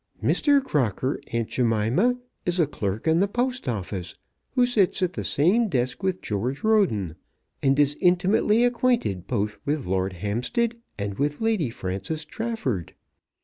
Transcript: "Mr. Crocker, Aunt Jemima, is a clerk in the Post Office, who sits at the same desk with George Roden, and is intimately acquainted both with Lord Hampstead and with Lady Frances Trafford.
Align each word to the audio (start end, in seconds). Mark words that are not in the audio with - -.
"Mr. 0.23 0.63
Crocker, 0.63 1.19
Aunt 1.31 1.47
Jemima, 1.49 2.15
is 2.43 2.57
a 2.59 2.65
clerk 2.65 3.07
in 3.07 3.19
the 3.19 3.27
Post 3.27 3.67
Office, 3.69 4.15
who 4.55 4.65
sits 4.65 5.03
at 5.03 5.13
the 5.13 5.23
same 5.23 5.67
desk 5.69 6.01
with 6.01 6.23
George 6.23 6.63
Roden, 6.63 7.15
and 7.61 7.79
is 7.79 7.95
intimately 7.99 8.63
acquainted 8.65 9.27
both 9.27 9.59
with 9.63 9.85
Lord 9.85 10.13
Hampstead 10.13 10.75
and 10.97 11.19
with 11.19 11.39
Lady 11.39 11.69
Frances 11.69 12.25
Trafford. 12.25 12.95